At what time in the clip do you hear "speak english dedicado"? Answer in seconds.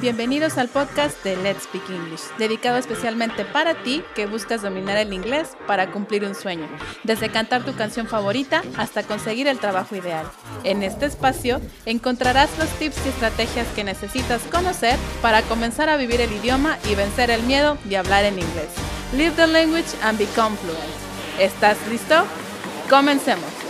1.64-2.76